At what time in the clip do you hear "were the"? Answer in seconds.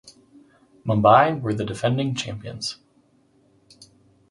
1.39-1.63